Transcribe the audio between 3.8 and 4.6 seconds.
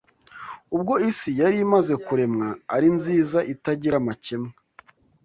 amakemwa